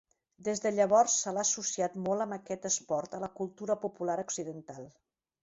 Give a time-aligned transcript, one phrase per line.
[0.45, 4.91] Des de llavors, se l'ha associat molt amb aquest esport a la cultura popular occidental.